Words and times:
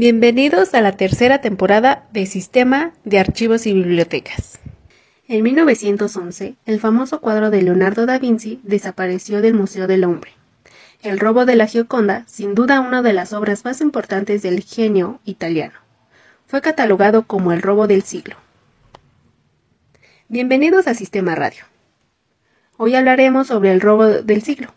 Bienvenidos 0.00 0.72
a 0.72 0.80
la 0.80 0.92
tercera 0.92 1.42
temporada 1.42 2.08
de 2.10 2.24
Sistema 2.24 2.94
de 3.04 3.18
Archivos 3.18 3.66
y 3.66 3.74
Bibliotecas. 3.74 4.58
En 5.28 5.42
1911, 5.42 6.54
el 6.64 6.80
famoso 6.80 7.20
cuadro 7.20 7.50
de 7.50 7.60
Leonardo 7.60 8.06
da 8.06 8.18
Vinci 8.18 8.60
desapareció 8.62 9.42
del 9.42 9.52
Museo 9.52 9.86
del 9.86 10.04
Hombre. 10.04 10.30
El 11.02 11.20
robo 11.20 11.44
de 11.44 11.54
la 11.54 11.66
Gioconda, 11.66 12.24
sin 12.26 12.54
duda 12.54 12.80
una 12.80 13.02
de 13.02 13.12
las 13.12 13.34
obras 13.34 13.66
más 13.66 13.82
importantes 13.82 14.40
del 14.40 14.62
genio 14.62 15.20
italiano, 15.26 15.74
fue 16.46 16.62
catalogado 16.62 17.26
como 17.26 17.52
el 17.52 17.60
robo 17.60 17.86
del 17.86 18.02
siglo. 18.02 18.36
Bienvenidos 20.28 20.86
a 20.86 20.94
Sistema 20.94 21.34
Radio. 21.34 21.64
Hoy 22.78 22.94
hablaremos 22.94 23.48
sobre 23.48 23.70
el 23.70 23.82
robo 23.82 24.06
del 24.06 24.40
siglo, 24.40 24.72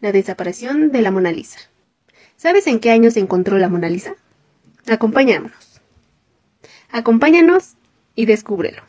la 0.00 0.12
desaparición 0.12 0.92
de 0.92 1.02
la 1.02 1.10
Mona 1.10 1.32
Lisa. 1.32 1.58
¿Sabes 2.36 2.68
en 2.68 2.78
qué 2.78 2.92
año 2.92 3.10
se 3.10 3.18
encontró 3.18 3.58
la 3.58 3.68
Mona 3.68 3.88
Lisa? 3.88 4.14
Acompáñanos. 4.88 5.52
Acompáñanos 6.90 7.74
y 8.14 8.26
descúbrelo. 8.26 8.82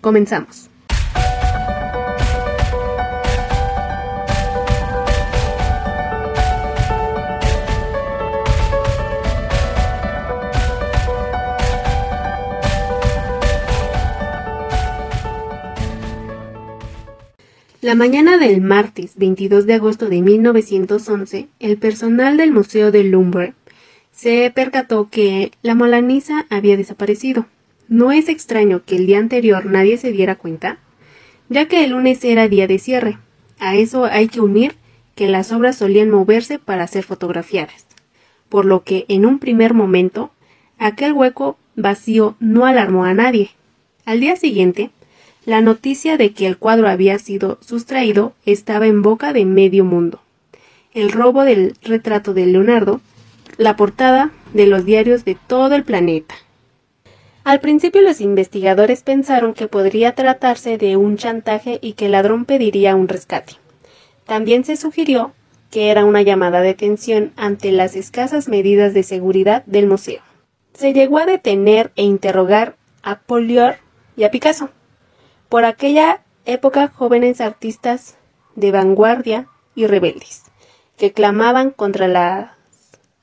Comenzamos. 0.00 0.68
La 17.80 17.94
mañana 17.94 18.38
del 18.38 18.62
martes 18.62 19.12
22 19.16 19.66
de 19.66 19.74
agosto 19.74 20.08
de 20.08 20.22
1911, 20.22 21.48
el 21.60 21.76
personal 21.76 22.38
del 22.38 22.50
Museo 22.50 22.90
del 22.90 23.10
Louvre 23.10 23.52
se 24.14 24.50
percató 24.54 25.08
que 25.10 25.50
la 25.62 25.74
Molanisa 25.74 26.46
había 26.48 26.76
desaparecido. 26.76 27.46
No 27.88 28.12
es 28.12 28.28
extraño 28.28 28.82
que 28.86 28.96
el 28.96 29.06
día 29.06 29.18
anterior 29.18 29.66
nadie 29.66 29.98
se 29.98 30.12
diera 30.12 30.36
cuenta, 30.36 30.78
ya 31.48 31.66
que 31.66 31.84
el 31.84 31.90
lunes 31.90 32.24
era 32.24 32.48
día 32.48 32.66
de 32.66 32.78
cierre. 32.78 33.18
A 33.58 33.76
eso 33.76 34.04
hay 34.04 34.28
que 34.28 34.40
unir 34.40 34.76
que 35.16 35.28
las 35.28 35.52
obras 35.52 35.76
solían 35.76 36.10
moverse 36.10 36.58
para 36.58 36.86
ser 36.86 37.04
fotografiadas, 37.04 37.86
por 38.48 38.64
lo 38.64 38.84
que 38.84 39.04
en 39.08 39.26
un 39.26 39.38
primer 39.38 39.74
momento 39.74 40.30
aquel 40.78 41.12
hueco 41.12 41.58
vacío 41.74 42.36
no 42.38 42.66
alarmó 42.66 43.04
a 43.04 43.14
nadie. 43.14 43.50
Al 44.04 44.20
día 44.20 44.36
siguiente, 44.36 44.90
la 45.44 45.60
noticia 45.60 46.16
de 46.16 46.32
que 46.32 46.46
el 46.46 46.56
cuadro 46.56 46.88
había 46.88 47.18
sido 47.18 47.58
sustraído 47.60 48.32
estaba 48.46 48.86
en 48.86 49.02
boca 49.02 49.32
de 49.32 49.44
medio 49.44 49.84
mundo. 49.84 50.20
El 50.94 51.10
robo 51.10 51.42
del 51.42 51.74
retrato 51.82 52.32
de 52.32 52.46
Leonardo, 52.46 53.00
la 53.56 53.76
portada 53.76 54.30
de 54.52 54.66
los 54.66 54.84
diarios 54.84 55.24
de 55.24 55.36
todo 55.46 55.74
el 55.74 55.84
planeta. 55.84 56.34
Al 57.44 57.60
principio 57.60 58.00
los 58.00 58.20
investigadores 58.20 59.02
pensaron 59.02 59.52
que 59.52 59.68
podría 59.68 60.14
tratarse 60.14 60.78
de 60.78 60.96
un 60.96 61.16
chantaje 61.16 61.78
y 61.82 61.92
que 61.92 62.06
el 62.06 62.12
ladrón 62.12 62.46
pediría 62.46 62.96
un 62.96 63.06
rescate. 63.06 63.54
También 64.26 64.64
se 64.64 64.76
sugirió 64.76 65.32
que 65.70 65.90
era 65.90 66.04
una 66.04 66.22
llamada 66.22 66.60
de 66.60 66.70
atención 66.70 67.32
ante 67.36 67.72
las 67.72 67.96
escasas 67.96 68.48
medidas 68.48 68.94
de 68.94 69.02
seguridad 69.02 69.64
del 69.66 69.86
museo. 69.86 70.22
Se 70.72 70.92
llegó 70.92 71.18
a 71.18 71.26
detener 71.26 71.92
e 71.96 72.04
interrogar 72.04 72.76
a 73.02 73.18
Polior 73.18 73.76
y 74.16 74.24
a 74.24 74.30
Picasso. 74.30 74.70
Por 75.48 75.64
aquella 75.64 76.22
época 76.46 76.88
jóvenes 76.88 77.40
artistas 77.40 78.16
de 78.54 78.70
vanguardia 78.70 79.48
y 79.74 79.86
rebeldes, 79.86 80.44
que 80.96 81.12
clamaban 81.12 81.70
contra 81.70 82.08
las 82.08 82.50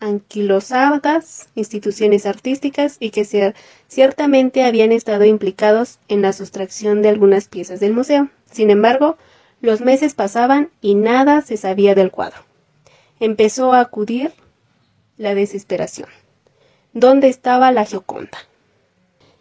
anquilosadas 0.02 1.48
instituciones 1.56 2.26
artísticas 2.26 2.98
y 3.00 3.12
que 3.12 3.54
ciertamente 3.88 4.64
habían 4.64 4.92
estado 4.92 5.24
implicados 5.24 6.00
en 6.10 6.22
la 6.22 6.34
sustracción 6.34 7.02
de 7.02 7.10
algunas 7.10 7.48
piezas 7.48 7.80
del 7.80 7.94
museo. 7.94 8.30
Sin 8.52 8.70
embargo, 8.70 9.18
los 9.62 9.80
meses 9.80 10.16
pasaban 10.16 10.72
y 10.82 10.96
nada 10.96 11.42
se 11.42 11.56
sabía 11.56 11.96
del 11.96 12.12
cuadro. 12.12 12.42
Empezó 13.20 13.72
a 13.72 13.80
acudir 13.80 14.34
la 15.18 15.36
desesperación. 15.36 16.10
¿Dónde 16.94 17.30
estaba 17.30 17.72
la 17.72 17.86
Gioconda? 17.86 18.40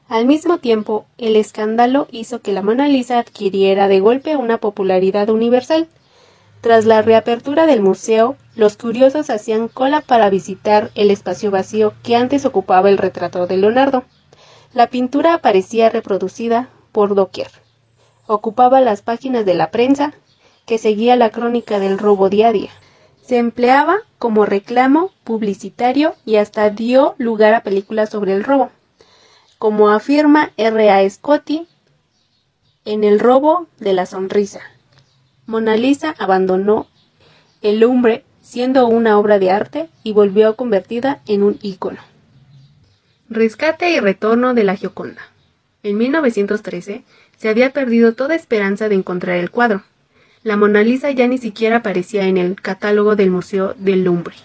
Al 0.08 0.26
mismo 0.26 0.58
tiempo, 0.58 1.06
el 1.18 1.36
escándalo 1.36 2.06
hizo 2.10 2.42
que 2.42 2.52
la 2.52 2.62
Mona 2.62 2.88
Lisa 2.88 3.18
adquiriera 3.18 3.88
de 3.88 4.00
golpe 4.00 4.36
una 4.36 4.58
popularidad 4.58 5.30
universal. 5.30 5.88
Tras 6.60 6.84
la 6.84 7.00
reapertura 7.00 7.66
del 7.66 7.80
museo, 7.80 8.36
los 8.54 8.76
curiosos 8.76 9.30
hacían 9.30 9.68
cola 9.68 10.02
para 10.02 10.28
visitar 10.28 10.90
el 10.94 11.10
espacio 11.10 11.50
vacío 11.50 11.94
que 12.02 12.16
antes 12.16 12.44
ocupaba 12.44 12.90
el 12.90 12.98
retrato 12.98 13.46
de 13.46 13.56
Leonardo. 13.56 14.04
La 14.74 14.88
pintura 14.88 15.32
aparecía 15.32 15.88
reproducida 15.88 16.68
por 16.92 17.14
doquier. 17.14 17.50
Ocupaba 18.26 18.82
las 18.82 19.00
páginas 19.00 19.46
de 19.46 19.54
la 19.54 19.70
prensa, 19.70 20.12
que 20.66 20.76
seguía 20.76 21.16
la 21.16 21.30
crónica 21.30 21.80
del 21.80 21.98
robo 21.98 22.28
día 22.28 22.48
a 22.48 22.52
día. 22.52 22.70
Se 23.22 23.38
empleaba 23.38 23.96
como 24.18 24.44
reclamo 24.44 25.12
publicitario 25.24 26.14
y 26.26 26.36
hasta 26.36 26.68
dio 26.68 27.14
lugar 27.16 27.54
a 27.54 27.62
películas 27.62 28.10
sobre 28.10 28.34
el 28.34 28.44
robo. 28.44 28.70
Como 29.58 29.88
afirma 29.88 30.52
R. 30.58 30.90
A. 30.90 31.08
Scotti 31.08 31.66
en 32.84 33.02
El 33.02 33.18
robo 33.18 33.66
de 33.78 33.94
la 33.94 34.04
sonrisa. 34.04 34.60
Mona 35.50 35.76
Lisa 35.76 36.14
abandonó 36.20 36.86
el 37.60 37.80
lumbre 37.80 38.24
siendo 38.40 38.86
una 38.86 39.18
obra 39.18 39.40
de 39.40 39.50
arte 39.50 39.90
y 40.04 40.12
volvió 40.12 40.54
convertida 40.54 41.22
en 41.26 41.42
un 41.42 41.58
ícono. 41.60 41.98
Rescate 43.28 43.90
y 43.90 43.98
retorno 43.98 44.54
de 44.54 44.62
la 44.62 44.76
Gioconda. 44.76 45.22
En 45.82 45.98
1913 45.98 47.02
se 47.36 47.48
había 47.48 47.72
perdido 47.72 48.14
toda 48.14 48.36
esperanza 48.36 48.88
de 48.88 48.94
encontrar 48.94 49.38
el 49.38 49.50
cuadro. 49.50 49.82
La 50.44 50.56
Mona 50.56 50.84
Lisa 50.84 51.10
ya 51.10 51.26
ni 51.26 51.38
siquiera 51.38 51.78
aparecía 51.78 52.28
en 52.28 52.36
el 52.36 52.54
catálogo 52.54 53.16
del 53.16 53.32
Museo 53.32 53.74
del 53.76 54.04
Louvre. 54.04 54.36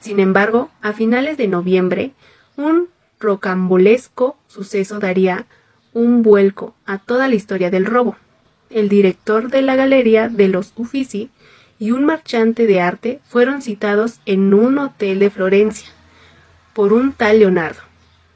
Sin 0.00 0.20
embargo, 0.20 0.68
a 0.82 0.92
finales 0.92 1.38
de 1.38 1.48
noviembre, 1.48 2.10
un 2.58 2.90
rocambolesco 3.18 4.36
suceso 4.48 4.98
daría 4.98 5.46
un 5.94 6.22
vuelco 6.22 6.74
a 6.84 6.98
toda 6.98 7.28
la 7.28 7.34
historia 7.34 7.70
del 7.70 7.86
robo. 7.86 8.16
El 8.74 8.88
director 8.88 9.50
de 9.50 9.62
la 9.62 9.76
Galería 9.76 10.28
de 10.28 10.48
los 10.48 10.72
Uffizi 10.74 11.30
y 11.78 11.92
un 11.92 12.04
marchante 12.04 12.66
de 12.66 12.80
arte 12.80 13.20
fueron 13.22 13.62
citados 13.62 14.18
en 14.26 14.52
un 14.52 14.78
hotel 14.78 15.20
de 15.20 15.30
Florencia 15.30 15.88
por 16.72 16.92
un 16.92 17.12
tal 17.12 17.38
Leonardo, 17.38 17.82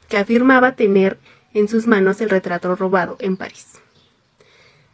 que 0.07 0.15
afirmaba 0.15 0.77
tener 0.77 1.17
en 1.53 1.67
sus 1.67 1.87
manos 1.87 2.21
el 2.21 2.29
retrato 2.29 2.73
robado 2.77 3.17
en 3.19 3.35
París. 3.35 3.67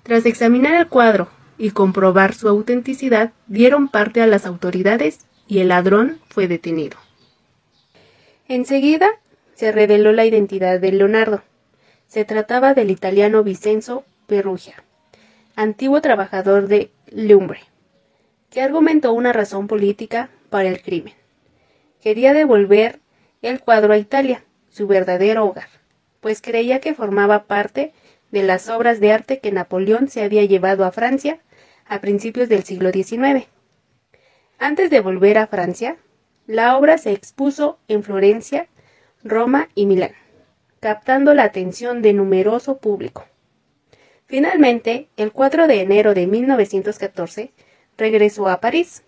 Tras 0.01 0.25
examinar 0.25 0.73
el 0.73 0.87
cuadro 0.87 1.29
y 1.59 1.69
comprobar 1.69 2.33
su 2.33 2.49
autenticidad, 2.49 3.31
dieron 3.45 3.87
parte 3.87 4.23
a 4.23 4.27
las 4.27 4.47
autoridades 4.47 5.19
y 5.47 5.59
el 5.59 5.67
ladrón 5.67 6.17
fue 6.27 6.47
detenido. 6.47 6.97
Enseguida 8.47 9.11
se 9.53 9.71
reveló 9.71 10.11
la 10.11 10.25
identidad 10.25 10.79
de 10.79 10.91
Leonardo. 10.91 11.43
Se 12.07 12.25
trataba 12.25 12.73
del 12.73 12.89
italiano 12.89 13.43
Vincenzo 13.43 14.05
Perugia, 14.25 14.83
antiguo 15.55 16.01
trabajador 16.01 16.67
de 16.67 16.91
Lumbre, 17.11 17.61
que 18.49 18.61
argumentó 18.61 19.13
una 19.13 19.31
razón 19.31 19.67
política 19.67 20.29
para 20.49 20.67
el 20.67 20.81
crimen. 20.81 21.13
Quería 22.01 22.33
devolver 22.33 22.99
el 23.41 23.61
cuadro 23.61 23.93
a 23.93 23.97
Italia, 23.97 24.43
su 24.69 24.87
verdadero 24.87 25.45
hogar, 25.45 25.69
pues 26.19 26.41
creía 26.41 26.81
que 26.81 26.93
formaba 26.93 27.45
parte 27.45 27.93
de 28.31 28.43
las 28.43 28.69
obras 28.69 28.99
de 28.99 29.13
arte 29.13 29.39
que 29.39 29.51
Napoleón 29.51 30.09
se 30.09 30.23
había 30.23 30.43
llevado 30.43 30.83
a 30.83 30.91
Francia 30.91 31.39
a 31.85 32.01
principios 32.01 32.49
del 32.49 32.63
siglo 32.63 32.91
XIX. 32.91 33.47
Antes 34.57 34.89
de 34.89 34.99
volver 34.99 35.37
a 35.37 35.47
Francia, 35.47 35.97
la 36.47 36.77
obra 36.77 36.97
se 36.97 37.11
expuso 37.11 37.79
en 37.87 38.03
Florencia, 38.03 38.67
Roma 39.23 39.69
y 39.73 39.85
Milán, 39.85 40.11
captando 40.79 41.33
la 41.33 41.43
atención 41.43 42.01
de 42.01 42.13
numeroso 42.13 42.77
público. 42.77 43.25
Finalmente, 44.27 45.07
el 45.17 45.31
4 45.31 45.67
de 45.67 45.81
enero 45.81 46.13
de 46.13 46.25
1914, 46.25 47.51
regresó 47.97 48.47
a 48.47 48.59
París. 48.59 49.03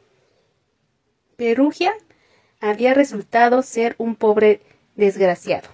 Perugia 1.36 1.94
había 2.60 2.94
resultado 2.94 3.62
ser 3.64 3.96
un 3.98 4.16
pobre 4.16 4.62
desgraciado, 4.96 5.70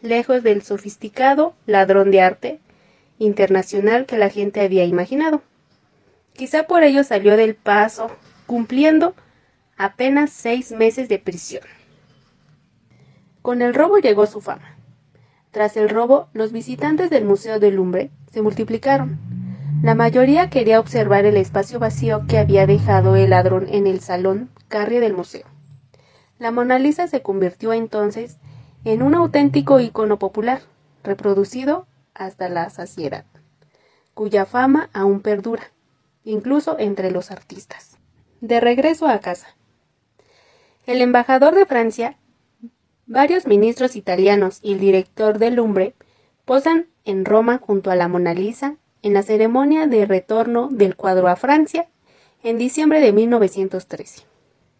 lejos 0.00 0.42
del 0.42 0.62
sofisticado 0.62 1.54
ladrón 1.66 2.10
de 2.10 2.20
arte 2.20 2.60
internacional 3.18 4.06
que 4.06 4.18
la 4.18 4.30
gente 4.30 4.60
había 4.60 4.84
imaginado. 4.84 5.42
Quizá 6.32 6.66
por 6.66 6.82
ello 6.82 7.04
salió 7.04 7.36
del 7.36 7.54
paso, 7.54 8.10
cumpliendo 8.46 9.14
apenas 9.76 10.30
seis 10.30 10.72
meses 10.72 11.08
de 11.08 11.18
prisión. 11.18 11.62
Con 13.42 13.62
el 13.62 13.74
robo 13.74 13.98
llegó 13.98 14.26
su 14.26 14.40
fama. 14.40 14.76
Tras 15.50 15.76
el 15.76 15.88
robo, 15.88 16.28
los 16.32 16.50
visitantes 16.50 17.10
del 17.10 17.24
Museo 17.24 17.60
del 17.60 17.76
Lumbre 17.76 18.10
se 18.34 18.42
multiplicaron 18.42 19.18
la 19.84 19.94
mayoría 19.94 20.48
quería 20.48 20.80
observar 20.80 21.26
el 21.26 21.36
espacio 21.36 21.78
vacío 21.78 22.24
que 22.26 22.38
había 22.38 22.66
dejado 22.66 23.16
el 23.16 23.30
ladrón 23.30 23.66
en 23.68 23.86
el 23.86 24.00
salón 24.00 24.50
carrie 24.68 24.98
del 24.98 25.12
museo. 25.12 25.44
La 26.38 26.50
Mona 26.50 26.78
Lisa 26.78 27.06
se 27.06 27.20
convirtió 27.20 27.74
entonces 27.74 28.38
en 28.86 29.02
un 29.02 29.14
auténtico 29.14 29.80
icono 29.80 30.18
popular, 30.18 30.62
reproducido 31.02 31.86
hasta 32.14 32.48
la 32.48 32.70
saciedad, 32.70 33.26
cuya 34.14 34.46
fama 34.46 34.88
aún 34.94 35.20
perdura, 35.20 35.70
incluso 36.24 36.78
entre 36.78 37.10
los 37.10 37.30
artistas. 37.30 37.98
De 38.40 38.58
regreso 38.60 39.06
a 39.06 39.18
casa. 39.18 39.48
El 40.86 41.02
embajador 41.02 41.54
de 41.54 41.66
Francia, 41.66 42.16
varios 43.06 43.46
ministros 43.46 43.96
italianos 43.96 44.60
y 44.62 44.72
el 44.72 44.80
director 44.80 45.38
del 45.38 45.56
Lumbre 45.56 45.94
posan 46.44 46.88
en 47.04 47.24
Roma 47.24 47.58
junto 47.58 47.90
a 47.90 47.96
la 47.96 48.08
Mona 48.08 48.34
Lisa 48.34 48.76
en 49.02 49.14
la 49.14 49.22
ceremonia 49.22 49.86
de 49.86 50.06
retorno 50.06 50.68
del 50.70 50.96
cuadro 50.96 51.28
a 51.28 51.36
Francia 51.36 51.88
en 52.42 52.58
diciembre 52.58 53.00
de 53.00 53.12
1913. 53.12 54.22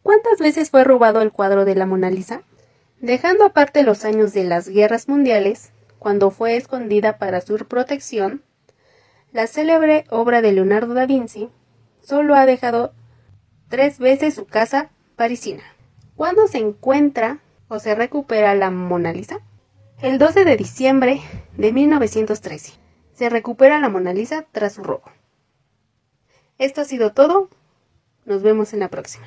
¿Cuántas 0.02 0.38
veces 0.38 0.70
fue 0.70 0.84
robado 0.84 1.22
el 1.22 1.32
cuadro 1.32 1.64
de 1.64 1.74
la 1.74 1.86
Mona 1.86 2.10
Lisa? 2.10 2.42
Dejando 3.00 3.44
aparte 3.44 3.82
los 3.82 4.04
años 4.04 4.32
de 4.32 4.44
las 4.44 4.68
guerras 4.68 5.08
mundiales, 5.08 5.72
cuando 5.98 6.30
fue 6.30 6.56
escondida 6.56 7.18
para 7.18 7.40
su 7.40 7.56
protección, 7.56 8.42
la 9.32 9.46
célebre 9.46 10.04
obra 10.10 10.42
de 10.42 10.52
Leonardo 10.52 10.94
da 10.94 11.06
Vinci 11.06 11.48
solo 12.00 12.34
ha 12.34 12.46
dejado 12.46 12.92
tres 13.68 13.98
veces 13.98 14.34
su 14.34 14.46
casa 14.46 14.90
parisina. 15.16 15.62
¿Cuándo 16.16 16.46
se 16.46 16.58
encuentra 16.58 17.40
o 17.68 17.78
se 17.78 17.94
recupera 17.94 18.54
la 18.54 18.70
Mona 18.70 19.12
Lisa? 19.12 19.40
El 20.02 20.18
12 20.18 20.44
de 20.44 20.56
diciembre 20.56 21.20
de 21.56 21.72
1913 21.72 22.72
se 23.12 23.30
recupera 23.30 23.78
la 23.78 23.88
Mona 23.88 24.12
Lisa 24.12 24.44
tras 24.50 24.74
su 24.74 24.82
robo. 24.82 25.04
Esto 26.58 26.80
ha 26.80 26.84
sido 26.84 27.12
todo. 27.12 27.48
Nos 28.24 28.42
vemos 28.42 28.72
en 28.74 28.80
la 28.80 28.88
próxima. 28.88 29.26